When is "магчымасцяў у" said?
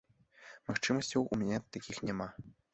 0.69-1.41